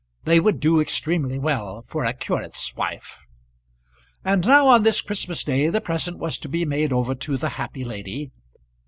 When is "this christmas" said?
4.81-5.43